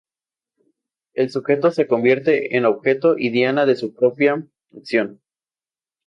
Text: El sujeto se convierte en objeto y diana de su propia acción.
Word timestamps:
El 1.13 1.29
sujeto 1.29 1.69
se 1.69 1.85
convierte 1.85 2.57
en 2.57 2.65
objeto 2.65 3.19
y 3.19 3.29
diana 3.29 3.67
de 3.67 3.75
su 3.75 3.93
propia 3.93 4.43
acción. 4.75 5.21